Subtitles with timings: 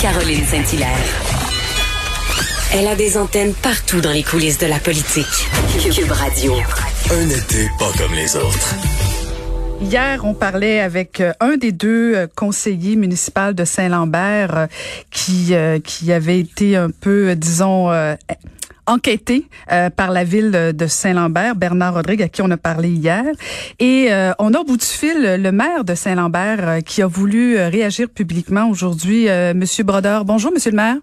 [0.00, 0.88] Caroline Saint-Hilaire.
[2.72, 5.26] Elle a des antennes partout dans les coulisses de la politique.
[5.92, 6.54] Cube Radio.
[7.10, 8.74] Un été pas comme les autres.
[9.80, 14.66] Hier, on parlait avec euh, un des deux euh, conseillers municipaux de Saint-Lambert euh,
[15.10, 17.90] qui qui avait été un peu, disons,
[18.88, 19.46] enquêté
[19.96, 23.24] par la ville de Saint-Lambert, Bernard Rodrigue, à qui on a parlé hier.
[23.78, 28.08] Et on a au bout du fil le maire de Saint-Lambert qui a voulu réagir
[28.08, 29.28] publiquement aujourd'hui.
[29.54, 30.96] Monsieur Brodeur, bonjour, monsieur le maire.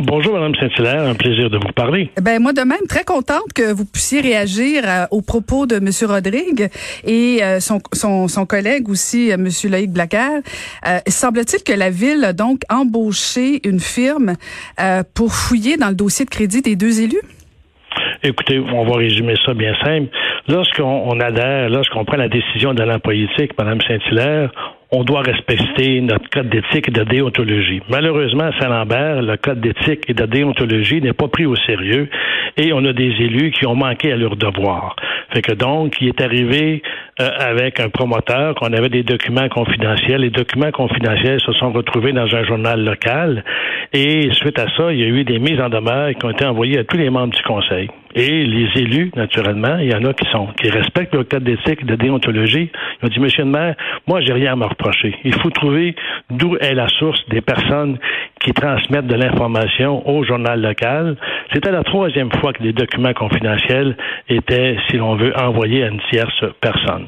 [0.00, 1.02] Bonjour, Madame Saint-Hilaire.
[1.02, 2.10] Un plaisir de vous parler.
[2.22, 6.06] Ben, moi de même, très contente que vous puissiez réagir euh, aux propos de Monsieur
[6.06, 6.68] Rodrigue
[7.04, 10.40] et euh, son, son, son, collègue aussi, euh, Monsieur Loïc Blacker.
[11.08, 14.34] Semble-t-il que la Ville a donc embauché une firme
[15.14, 17.22] pour fouiller dans le dossier de crédit des deux élus?
[18.22, 20.08] Écoutez, on va résumer ça bien simple.
[20.48, 24.50] Lorsqu'on adhère, lorsqu'on prend la décision d'aller en politique, Madame Saint-Hilaire,
[24.90, 27.82] on doit respecter notre code d'éthique et de déontologie.
[27.90, 32.08] Malheureusement, à Saint-Lambert, le code d'éthique et de déontologie n'est pas pris au sérieux
[32.56, 34.96] et on a des élus qui ont manqué à leur devoir.
[35.32, 36.82] Fait que donc, il est arrivé
[37.20, 40.20] euh, avec un promoteur qu'on avait des documents confidentiels.
[40.20, 43.44] Les documents confidentiels se sont retrouvés dans un journal local
[43.92, 46.44] et suite à ça, il y a eu des mises en demeure qui ont été
[46.44, 47.88] envoyées à tous les membres du conseil.
[48.14, 51.84] Et les élus, naturellement, il y en a qui sont qui respectent le code d'éthique,
[51.84, 52.70] de déontologie.
[53.02, 53.74] Ils ont dit, Monsieur le maire,
[54.06, 55.14] moi, j'ai rien à me reprocher.
[55.24, 55.94] Il faut trouver
[56.30, 57.98] d'où est la source des personnes
[58.40, 61.16] qui transmettent de l'information au journal local.
[61.52, 63.96] C'était la troisième fois que des documents confidentiels
[64.28, 67.07] étaient, si l'on veut, envoyés à une tierce personne.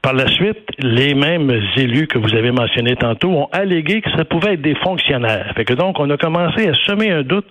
[0.00, 4.24] Par la suite, les mêmes élus que vous avez mentionnés tantôt ont allégué que ça
[4.24, 5.52] pouvait être des fonctionnaires.
[5.76, 7.46] Donc, on a commencé à semer un doute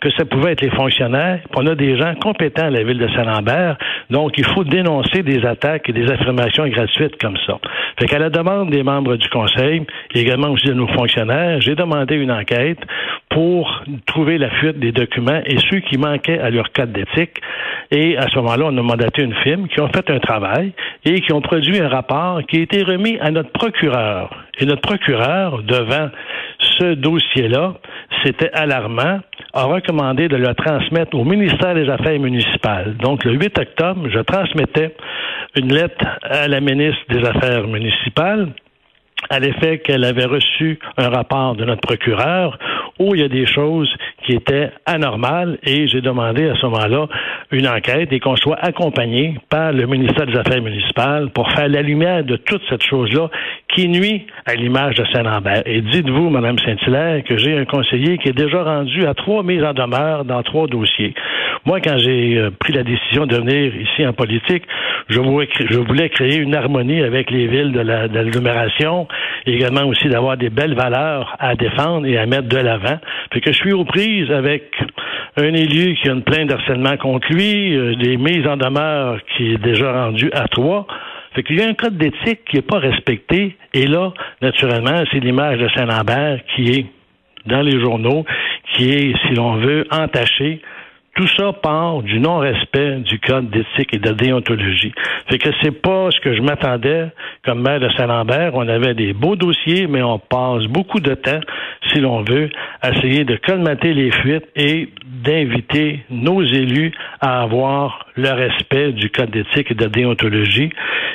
[0.00, 1.40] que ça pouvait être les fonctionnaires.
[1.54, 3.76] On a des gens compétents à la ville de Saint-Lambert.
[4.10, 7.58] Donc, il faut dénoncer des attaques et des affirmations gratuites comme ça.
[8.00, 11.76] Fait qu'à la demande des membres du conseil, et également aussi de nos fonctionnaires, j'ai
[11.76, 12.80] demandé une enquête
[13.30, 17.40] pour trouver la fuite des documents et ceux qui manquaient à leur code d'éthique.
[17.90, 20.72] Et à ce moment-là, on a mandaté une firme qui ont fait un travail
[21.04, 24.30] et qui ont produit un rapport qui a été remis à notre procureur.
[24.58, 26.10] Et notre procureur, devant
[26.78, 27.74] ce dossier-là,
[28.24, 29.20] c'était alarmant,
[29.54, 32.96] a recommandé de le transmettre au ministère des Affaires municipales.
[32.96, 34.94] Donc, le 8 octobre, je transmettais
[35.56, 38.48] une lettre à la ministre des Affaires municipales
[39.30, 42.58] à l'effet qu'elle avait reçu un rapport de notre procureur
[42.98, 43.92] où il y a des choses
[44.24, 47.08] qui étaient anormales et j'ai demandé à ce moment-là
[47.50, 51.82] une enquête et qu'on soit accompagné par le ministère des Affaires municipales pour faire la
[51.82, 53.28] lumière de toute cette chose-là
[53.74, 55.62] qui nuit à l'image de Saint-Lambert.
[55.66, 59.64] Et dites-vous, Madame Saint-Hilaire, que j'ai un conseiller qui est déjà rendu à trois mises
[59.64, 61.14] en demeure dans trois dossiers.
[61.64, 64.64] Moi, quand j'ai euh, pris la décision de venir ici en politique,
[65.08, 69.06] je voulais, créer une harmonie avec les villes de l'agglomération,
[69.46, 72.81] également aussi d'avoir des belles valeurs à défendre et à mettre de l'avant.
[73.32, 74.64] Fait que je suis aux prises avec
[75.36, 79.52] un élu qui a une plainte d'harcèlement contre lui, euh, des mises en demeure qui
[79.52, 80.86] est déjà rendu à trois.
[81.34, 83.56] Fait qu'il y a un code d'éthique qui n'est pas respecté.
[83.72, 84.12] Et là,
[84.42, 86.86] naturellement, c'est l'image de Saint-Lambert qui est
[87.46, 88.24] dans les journaux,
[88.72, 90.60] qui est, si l'on veut, entaché
[91.14, 94.92] tout ça part du non-respect du code d'éthique et de déontologie.
[95.28, 97.08] Fait que c'est pas ce que je m'attendais
[97.44, 98.52] comme maire de Saint-Lambert.
[98.54, 101.40] On avait des beaux dossiers, mais on passe beaucoup de temps,
[101.92, 102.48] si l'on veut,
[102.80, 109.10] à essayer de colmater les fuites et d'inviter nos élus à avoir le respect du
[109.10, 110.70] code d'éthique et de déontologie.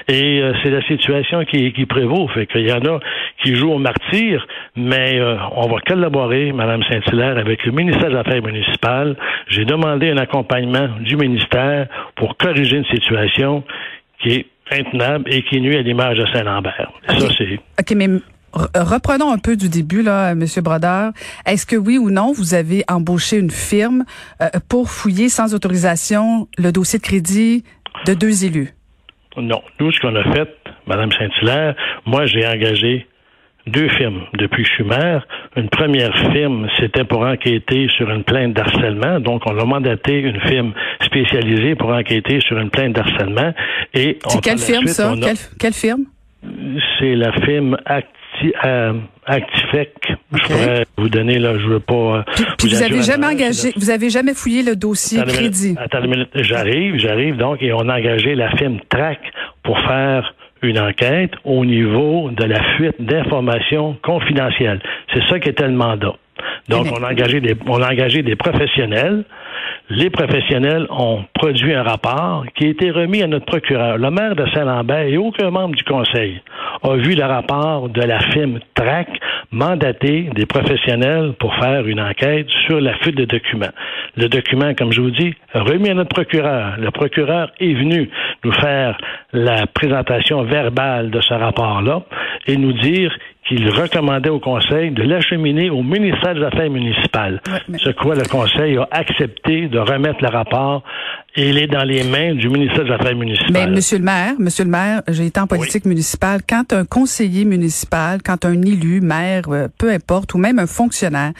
[0.07, 2.27] Et euh, c'est la situation qui, qui prévaut.
[2.29, 2.99] Fait qu'il y en a
[3.43, 8.15] qui jouent au martyr, mais euh, on va collaborer, Mme Saint-Hilaire, avec le ministère des
[8.15, 9.15] Affaires municipales.
[9.49, 13.63] J'ai demandé un accompagnement du ministère pour corriger une situation
[14.21, 16.91] qui est intenable et qui nuit à l'image de Saint-Lambert.
[17.07, 17.59] Ça, c'est...
[17.79, 18.07] OK, mais
[18.53, 20.45] reprenons un peu du début, là, M.
[20.61, 21.11] Brodeur.
[21.45, 24.03] Est-ce que oui ou non, vous avez embauché une firme
[24.41, 27.63] euh, pour fouiller sans autorisation le dossier de crédit
[28.05, 28.73] de deux élus?
[29.37, 29.61] Non.
[29.79, 30.49] Nous, ce qu'on a fait,
[30.87, 31.75] Mme Saint-Hilaire,
[32.05, 33.07] moi, j'ai engagé
[33.67, 35.25] deux firmes depuis que je suis maire.
[35.55, 39.19] Une première firme, c'était pour enquêter sur une plainte d'harcèlement.
[39.19, 43.53] Donc, on a mandaté une firme spécialisée pour enquêter sur une plainte d'harcèlement.
[43.93, 45.13] Et c'est quelle firme, ça?
[45.59, 46.05] Quelle, firme?
[46.99, 48.93] C'est la firme Acti, euh,
[49.25, 49.93] Actifec.
[50.33, 51.93] Je pourrais vous donner, là, je veux pas.
[51.93, 52.23] Euh,
[52.57, 55.75] puis, vous, avez jamais engagé, vous avez jamais fouillé le dossier crédit?
[55.77, 56.29] attends une minute.
[56.35, 59.19] J'arrive, j'arrive donc, et on a engagé la firme TRAC
[59.63, 64.81] pour faire une enquête au niveau de la fuite d'informations confidentielles.
[65.13, 66.15] C'est ça qui était le mandat.
[66.69, 69.23] Donc, on a engagé des, on a engagé des professionnels.
[69.89, 73.97] les professionnels ont produit un rapport qui a été remis à notre procureur.
[73.97, 76.41] Le maire de Saint-Lambert et aucun membre du conseil
[76.83, 79.07] a vu le rapport de la firme TRAC
[79.51, 83.71] mandater des professionnels pour faire une enquête sur la fuite de documents.
[84.15, 86.75] Le document, comme je vous dis, remis à notre procureur.
[86.77, 88.09] Le procureur est venu
[88.43, 88.97] nous faire
[89.31, 92.03] la présentation verbale de ce rapport-là
[92.47, 93.15] et nous dire
[93.47, 97.41] qu'il recommandait au Conseil de l'acheminer au ministère des Affaires municipales.
[97.77, 100.83] Ce quoi le Conseil a accepté de remettre le rapport
[101.35, 103.51] et il est dans les mains du ministère des Affaires municipales.
[103.51, 106.41] Mais Monsieur le maire, Monsieur le maire, j'ai été en politique municipale.
[106.47, 111.33] Quand un conseiller municipal, quand un élu, maire, euh, peu importe, ou même un fonctionnaire,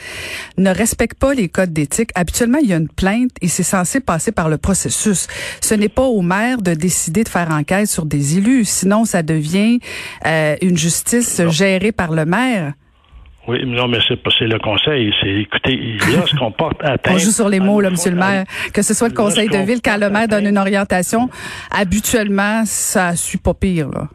[0.56, 3.98] ne respecte pas les codes d'éthique, habituellement il y a une plainte et c'est censé
[3.98, 5.26] passer par le processus.
[5.60, 9.22] Ce n'est pas au maire de décider de faire enquête sur des élus, sinon ça
[9.22, 9.80] devient
[10.26, 12.74] euh, une justice gérée par le maire.
[13.48, 15.10] Oui, non, mais c'est pas c'est le conseil.
[15.22, 17.14] C'est écoutez, lorsqu'on porte atteinte.
[17.14, 18.44] On joue sur les mots, là, Monsieur le maire.
[18.74, 21.30] Que ce soit le conseil de ville, quand le maire donne une orientation,
[21.70, 24.08] habituellement, ça suit pas pire, là.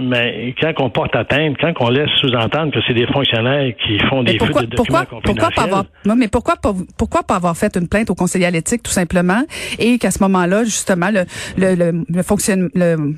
[0.00, 4.22] Mais quand on porte atteinte, quand on laisse sous-entendre que c'est des fonctionnaires qui font
[4.22, 5.84] des pourquoi, de documents pourquoi, pourquoi pas avoir,
[6.16, 9.42] mais pourquoi pas, pourquoi pas avoir fait une plainte au conseiller à l'éthique tout simplement
[9.78, 11.24] et qu'à ce moment-là, justement, le,
[11.56, 13.14] le, le, le, fonctionne, le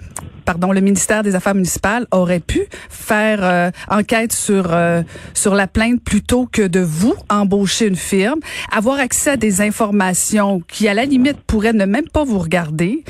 [0.51, 5.69] pardon, le ministère des Affaires municipales aurait pu faire euh, enquête sur euh, sur la
[5.69, 8.41] plainte plutôt que de vous embaucher une firme,
[8.73, 13.05] avoir accès à des informations qui à la limite pourraient ne même pas vous regarder,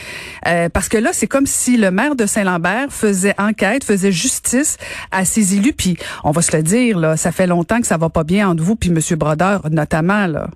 [0.48, 4.76] euh, parce que là c'est comme si le maire de Saint-Lambert faisait enquête, faisait justice
[5.10, 7.96] à ses élus, puis on va se le dire là, ça fait longtemps que ça
[7.96, 10.50] va pas bien entre vous puis Monsieur Brodeur notamment là.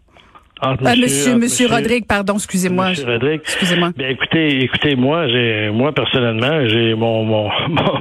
[0.60, 2.90] Ah, monsieur, monsieur, monsieur, Rodrigue, pardon, excusez-moi.
[2.90, 3.40] Monsieur Rodrigue.
[3.42, 3.90] Excusez-moi.
[3.96, 7.50] Bien, écoutez, écoutez, moi, j'ai, moi, personnellement, j'ai mon, mon,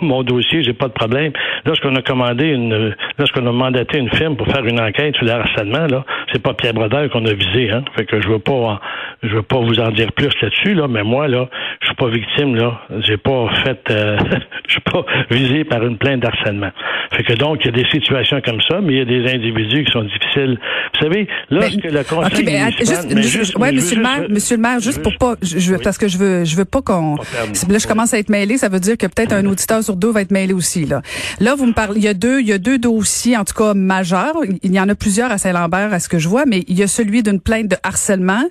[0.01, 1.33] mon dossier, j'ai pas de problème.
[1.65, 5.31] Lorsqu'on a commandé une, lorsqu'on a mandaté une firme pour faire une enquête sur le
[5.31, 7.83] harcèlement, là, c'est pas Pierre Brodeur qu'on a visé, hein.
[7.95, 8.79] Fait que je veux pas,
[9.23, 11.49] je veux pas vous en dire plus là-dessus, là, mais moi, là,
[11.81, 12.81] je suis pas victime, là.
[12.99, 14.17] J'ai pas fait, euh,
[14.67, 16.71] je suis pas visé par une plainte d'harcèlement.
[17.15, 19.33] Fait que donc, il y a des situations comme ça, mais il y a des
[19.33, 20.59] individus qui sont difficiles.
[20.93, 24.79] Vous savez, lorsque le conseil mais, juste, juste, ouais, monsieur le maire, monsieur le maire,
[24.79, 28.13] juste, pour pas, je, parce que je veux, je veux pas qu'on, là, je commence
[28.13, 30.53] à être mêlé, ça veut dire que peut-être un auditeur sur deux va être mêlé
[30.53, 31.01] aussi, là.
[31.39, 33.53] Là, vous me parlez, il y a deux, il y a deux dossiers, en tout
[33.53, 34.35] cas, majeurs.
[34.63, 36.83] Il y en a plusieurs à Saint-Lambert, à ce que je vois, mais il y
[36.83, 38.43] a celui d'une plainte de harcèlement,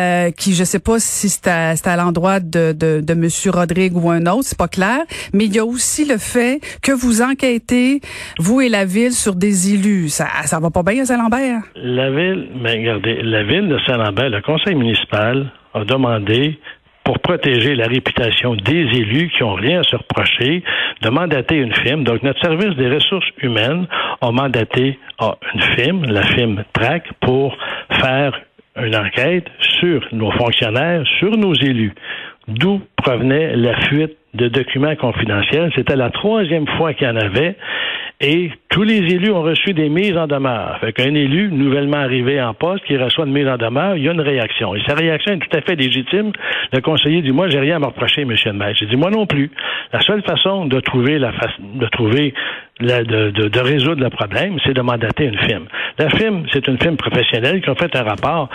[0.00, 4.10] euh, qui, je sais pas si c'est à, l'endroit de, de, de monsieur Rodrigue ou
[4.10, 5.00] un autre, c'est pas clair,
[5.32, 8.00] mais il y a aussi le fait que vous enquêtez,
[8.38, 10.08] vous et la ville, sur des élus.
[10.08, 11.62] Ça, ça va pas bien à Saint-Lambert?
[11.76, 16.58] La ville, mais regardez, la ville de Saint-Lambert, le conseil municipal a demandé
[17.04, 20.62] pour protéger la réputation des élus qui ont rien à se reprocher,
[21.02, 22.04] de mandater une firme.
[22.04, 23.86] Donc, notre service des ressources humaines
[24.20, 27.56] a mandaté une firme, la firme TRAC, pour
[28.00, 28.38] faire
[28.76, 29.46] une enquête
[29.80, 31.94] sur nos fonctionnaires, sur nos élus.
[32.48, 35.70] D'où provenait la fuite de documents confidentiels.
[35.74, 37.56] C'était la troisième fois qu'il y en avait.
[38.22, 40.78] Et tous les élus ont reçu des mises en demeure.
[40.80, 44.08] Fait qu'un élu nouvellement arrivé en poste qui reçoit une mise en demeure, il y
[44.08, 44.74] a une réaction.
[44.74, 46.32] Et sa réaction est tout à fait légitime.
[46.70, 48.74] Le conseiller dit, moi, j'ai rien à me reprocher, monsieur le maire.
[48.78, 49.50] J'ai dit, moi non plus.
[49.92, 52.34] La seule façon de trouver la de trouver
[52.80, 55.66] la, de, de, de, résoudre le problème, c'est de mandater une firme.
[55.98, 58.48] La firme, c'est une firme professionnelle qui a fait un rapport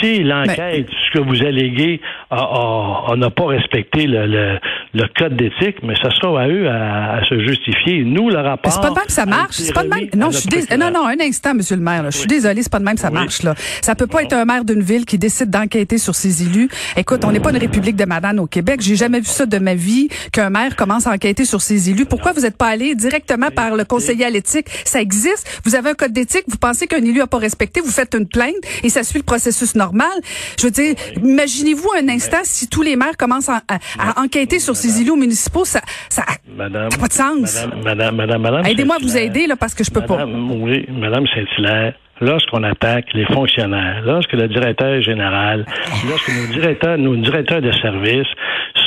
[0.00, 4.58] si l'enquête, ce que vous alléguez, on n'a pas respecté le, le,
[4.94, 8.04] le code d'éthique, mais ça sera à eux à, à, se justifier.
[8.04, 8.72] Nous, le rapport.
[8.72, 9.56] C'est pas de même que ça marche.
[9.56, 10.08] C'est pas de même.
[10.16, 10.76] Non, je suis dés...
[10.76, 12.02] non, non, un instant, Monsieur le maire.
[12.02, 12.10] Là.
[12.10, 13.42] Je suis désolé, c'est pas de même que ça marche.
[13.42, 13.54] Là.
[13.80, 16.68] Ça peut pas être un maire d'une ville qui décide d'enquêter sur ses élus.
[16.96, 18.80] Écoute, on n'est pas une république de madame au Québec.
[18.80, 22.06] J'ai jamais vu ça de ma vie qu'un maire commence à enquêter sur ses élus.
[22.06, 25.60] Pourquoi vous n'êtes pas allé directement par le conseiller à l'éthique Ça existe.
[25.64, 26.44] Vous avez un code d'éthique.
[26.48, 27.80] Vous pensez qu'un élu a pas respecté.
[27.80, 30.12] Vous faites une plainte et ça suit le processus normal.
[30.58, 33.62] Je veux dire, imaginez-vous un instant si tous les maires commencent à,
[33.98, 36.24] à, enquêter sur ces îlots municipaux, ça ça
[36.56, 37.66] n'a pas de sens.
[37.82, 40.24] Madame, madame, madame, Aidez-moi à vous aider là parce que je peux pas.
[40.26, 45.64] Oui, madame Saint-Hilaire lorsqu'on attaque les fonctionnaires, lorsque le directeur général,
[46.08, 48.26] lorsque nos directeurs, nos directeurs de service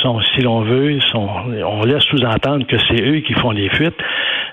[0.02, 1.28] sont, si l'on veut, sont,
[1.66, 3.96] on laisse sous-entendre que c'est eux qui font les fuites,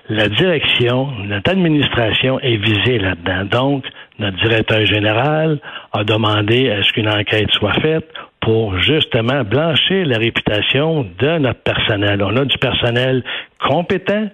[0.10, 3.46] la direction, notre administration est visée là-dedans.
[3.46, 3.86] Donc,
[4.20, 5.60] notre directeur général
[5.94, 8.08] a demandé à ce qu'une enquête soit faite
[8.40, 12.22] pour justement blanchir la réputation de notre personnel.
[12.22, 13.24] On a du personnel
[13.60, 14.28] compétents,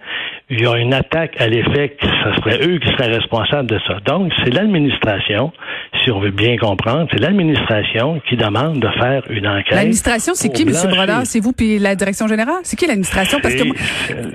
[0.51, 3.79] il y a une attaque à l'effet que ce serait eux qui seraient responsables de
[3.88, 4.00] ça.
[4.05, 5.53] Donc, c'est l'administration,
[6.03, 9.72] si on veut bien comprendre, c'est l'administration qui demande de faire une enquête.
[9.72, 10.74] L'administration, c'est qui, M.
[10.89, 11.22] Brodeur?
[11.24, 12.60] C'est vous puis la direction générale?
[12.63, 13.39] C'est qui l'administration?
[13.41, 13.75] Parce que moi,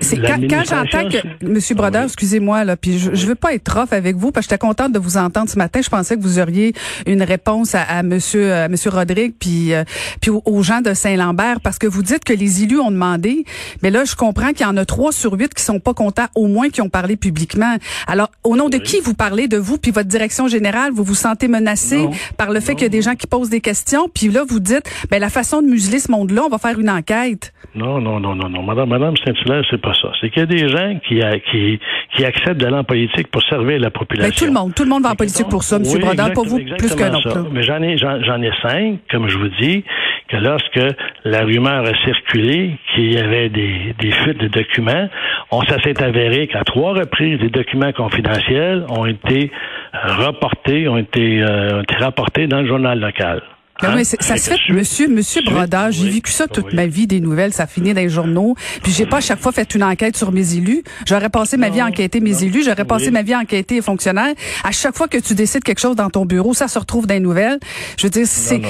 [0.00, 1.76] c'est quand, quand j'entends que, M.
[1.76, 4.66] Brodeur, excusez-moi, là, puis je, je veux pas être rough avec vous, parce que j'étais
[4.66, 5.82] contente de vous entendre ce matin.
[5.82, 6.72] Je pensais que vous auriez
[7.06, 9.84] une réponse à, à Monsieur, à Monsieur Rodrigue, puis, euh,
[10.22, 13.44] puis aux, gens de Saint-Lambert, parce que vous dites que les élus ont demandé,
[13.82, 16.05] mais là, je comprends qu'il y en a trois sur huit qui sont pas contents,
[16.34, 17.76] au moins qui ont parlé publiquement.
[18.06, 21.14] Alors, au nom de qui vous parlez de vous puis votre direction générale, vous vous
[21.14, 24.28] sentez menacé par le fait qu'il y a des gens qui posent des questions, puis
[24.28, 27.52] là vous dites, ben la façon de museler ce monde-là, on va faire une enquête.
[27.74, 30.08] Non, non, non, non, non, Madame, Madame Saint-Hilaire, c'est pas ça.
[30.20, 31.20] C'est qu'il y a des gens qui,
[31.50, 31.78] qui,
[32.16, 34.30] qui acceptent d'aller en politique pour servir la population.
[34.30, 35.82] Ben, tout le monde, tout le monde va en politique pour ça, M.
[35.86, 37.46] Oui, Brodeur, pas vous plus qu'un autre.
[37.52, 39.84] Mais j'en ai, j'en ai cinq, comme je vous dis,
[40.28, 40.80] que lorsque
[41.24, 45.08] la rumeur a circulé qu'il y avait des, des fuites de documents,
[45.50, 49.50] on s'est avéré qu'à trois reprises, des documents confidentiels ont été
[49.92, 53.42] reportés, ont été, euh, ont été rapportés dans le journal local.
[53.82, 54.04] Mais hein?
[54.04, 57.66] ça se fait, monsieur, monsieur Brodeur, j'ai vécu ça toute ma vie, des nouvelles, ça
[57.66, 58.54] finit dans les journaux.
[58.82, 60.82] Puis j'ai pas à chaque fois fait une enquête sur mes élus.
[61.06, 63.82] J'aurais passé ma vie à enquêter mes élus, j'aurais passé ma vie à enquêter les
[63.82, 64.34] fonctionnaires.
[64.64, 67.14] À chaque fois que tu décides quelque chose dans ton bureau, ça se retrouve dans
[67.14, 67.58] les nouvelles.
[67.98, 68.60] Je veux dire, c'est,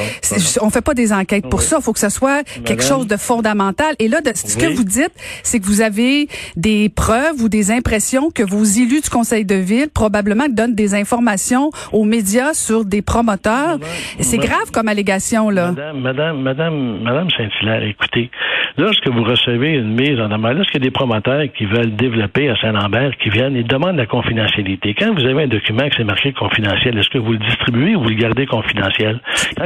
[0.61, 1.77] on fait pas des enquêtes pour ça.
[1.79, 3.95] Il faut que ça soit quelque chose de fondamental.
[3.99, 5.13] Et là, de, ce que vous dites,
[5.45, 9.55] c'est que vous avez des preuves ou des impressions que vos élus du conseil de
[9.55, 13.79] ville probablement donnent des informations aux médias sur des promoteurs.
[14.21, 14.89] C'est grave comme
[15.73, 18.31] Madame, Madame, Madame, Madame Saint-Hilaire, écoutez,
[18.79, 22.49] lorsque vous recevez une mise en demeure, lorsqu'il y a des promoteurs qui veulent développer
[22.49, 24.95] à Saint-Lambert, qui viennent, ils demandent la confidentialité?
[24.95, 28.03] Quand vous avez un document qui c'est marqué confidentiel, est-ce que vous le distribuez ou
[28.03, 29.21] vous le gardez confidentiel?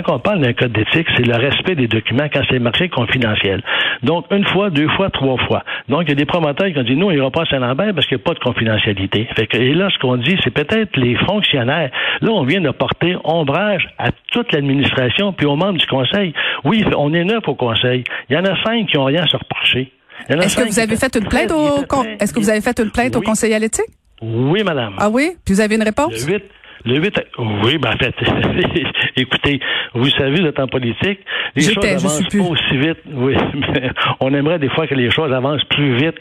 [0.04, 3.62] Quand on parle d'un code d'éthique, c'est le respect des documents quand c'est marqué confidentiel.
[4.02, 5.64] Donc, une fois, deux fois, trois fois.
[5.88, 7.94] Donc, il y a des promoteurs qui ont dit, il n'y aura pas à Saint-Lambert
[7.94, 9.28] parce qu'il n'y a pas de confidentialité.
[9.36, 11.90] Fait que, et là, ce qu'on dit, c'est peut-être les fonctionnaires.
[12.20, 16.32] Là, on vient de porter ombrage à toute l'administration puis aux membres du Conseil.
[16.64, 18.04] Oui, on est neuf au Conseil.
[18.28, 19.92] Il y en a cinq qui n'ont rien à se reprocher.
[20.28, 21.84] Est-ce que vous avez fait une plainte au
[22.20, 23.90] Est-ce que vous avez fait une plainte au Conseil à l'éthique?
[24.22, 24.94] Oui, madame.
[24.98, 25.32] Ah oui?
[25.44, 26.26] Puis vous avez une réponse?
[26.26, 26.42] Le 8,
[26.84, 27.20] le 8,
[27.64, 28.14] oui, ben en fait,
[29.16, 29.60] écoutez,
[29.94, 31.20] vous savez, vous êtes en politique,
[31.54, 32.98] les choses avancent pas aussi vite.
[33.12, 33.90] Oui, mais
[34.20, 36.16] on aimerait des fois que les choses avancent plus vite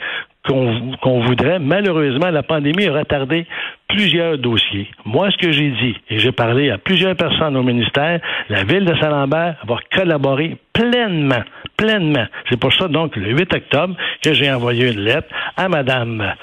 [0.47, 1.59] qu'on voudrait.
[1.59, 3.45] Malheureusement, la pandémie a retardé
[3.89, 4.87] plusieurs dossiers.
[5.03, 8.85] Moi, ce que j'ai dit, et j'ai parlé à plusieurs personnes au ministère, la ville
[8.85, 11.43] de Saint-Lambert va collaborer pleinement,
[11.75, 12.25] pleinement.
[12.49, 15.27] C'est pour ça, donc, le 8 octobre, que j'ai envoyé une lettre
[15.57, 16.33] à Madame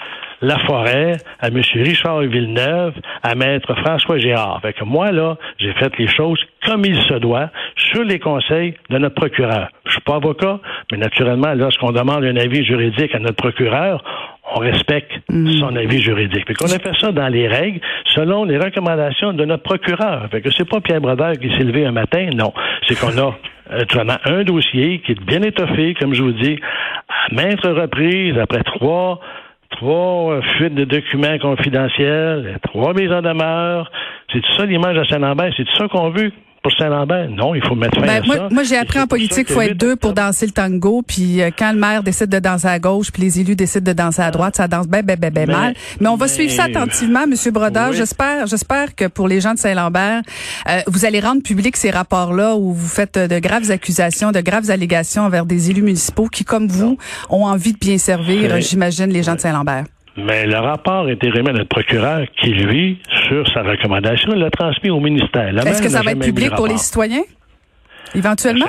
[0.43, 1.63] Laforêt, à M.
[1.75, 4.61] Richard Villeneuve, à Maître François Gérard.
[4.61, 8.75] Fait que moi, là, j'ai fait les choses comme il se doit, sur les conseils
[8.91, 9.69] de notre procureur.
[9.87, 10.59] Je suis pas avocat,
[10.91, 14.03] mais naturellement, lorsqu'on demande un avis juridique à notre procureur,
[14.55, 15.59] on respecte mm.
[15.59, 16.45] son avis juridique.
[16.45, 17.81] Puis qu'on a fait ça dans les règles,
[18.15, 20.29] selon les recommandations de notre procureur.
[20.31, 22.53] Fait que c'est pas Pierre Brodeur qui s'est levé un matin, non.
[22.87, 23.35] C'est qu'on a
[23.73, 26.59] euh, un dossier qui est bien étoffé, comme je vous dis,
[27.09, 29.21] à maintes reprises, après trois
[29.71, 33.91] trois fuites de documents confidentiels, trois mises en demeure.
[34.33, 35.53] C'est tout ça l'image de Saint-Lambert?
[35.57, 36.33] C'est tout ça qu'on veut?
[36.67, 37.31] Pour Saint-Lambert?
[37.31, 38.49] Non, il faut mettre fin ben, à moi, ça.
[38.51, 41.03] Moi, j'ai appris en politique qu'il faut être deux pour danser le tango.
[41.07, 43.97] Puis euh, quand le maire décide de danser à gauche, puis les élus décident de
[43.97, 45.75] danser à droite, ça danse bien, bien, bien, bien mal.
[46.01, 47.93] Mais on va suivre ça attentivement, Monsieur Brodeur.
[47.93, 50.23] J'espère, j'espère que pour les gens de Saint-Lambert,
[50.69, 54.69] euh, vous allez rendre public ces rapports-là où vous faites de graves accusations, de graves
[54.69, 56.99] allégations envers des élus municipaux qui, comme vous,
[57.31, 59.85] ont envie de bien servir, j'imagine, les gens de Saint-Lambert.
[60.17, 64.91] Mais le rapport été remis à notre procureur qui, lui, sur sa recommandation, l'a transmis
[64.91, 65.57] au ministère.
[65.67, 67.23] Est-ce que ça va être public pour les citoyens?
[68.15, 68.67] Éventuellement?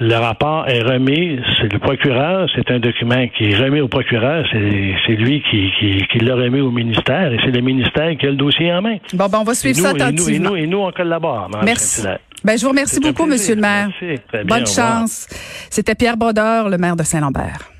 [0.00, 4.44] le rapport est remis, c'est le procureur, c'est un document qui est remis au procureur,
[4.50, 5.70] c'est lui qui,
[6.10, 8.96] qui, l'a remis au ministère et c'est le ministère qui a le dossier en main.
[9.14, 10.56] Bon, ben on va suivre ça attentivement.
[10.56, 11.48] Et nous, on collabore.
[11.64, 12.02] Merci.
[12.44, 13.88] Ben, je vous remercie beaucoup, Monsieur le maire.
[14.44, 15.26] Bonne chance.
[15.70, 17.75] C'était Pierre Brodeur, le maire de Saint-Lambert.